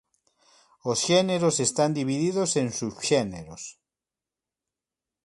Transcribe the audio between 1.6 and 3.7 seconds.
están divididos en subxéneros.